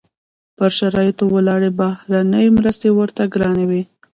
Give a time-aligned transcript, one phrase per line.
[0.57, 3.81] پر شرایطو ولاړې بهرنۍ مرستې ورته ګرانې وې.